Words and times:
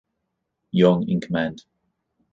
Young 0.71 1.07
in 1.07 1.19
command. 1.21 1.63